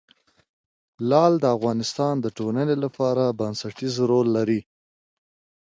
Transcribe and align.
لعل 1.09 1.33
د 1.39 1.45
افغانستان 1.57 2.13
د 2.21 2.25
ټولنې 2.37 2.75
لپاره 2.83 3.23
بنسټيز 3.39 3.93
رول 4.09 4.27
لري. 4.37 4.61